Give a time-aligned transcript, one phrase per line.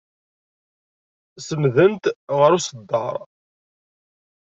[1.47, 2.03] Senndent
[2.37, 3.15] ɣer uṣeddar.